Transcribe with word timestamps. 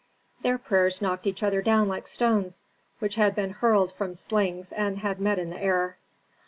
Their 0.41 0.57
prayers 0.57 0.99
knocked 0.99 1.27
each 1.27 1.43
other 1.43 1.61
down 1.61 1.87
like 1.87 2.07
stones 2.07 2.63
which 2.97 3.13
had 3.17 3.35
been 3.35 3.51
hurled 3.51 3.93
from 3.93 4.15
slings 4.15 4.71
and 4.71 4.97
had 4.97 5.21
met 5.21 5.37
in 5.37 5.51
the 5.51 5.61
air. 5.61 5.99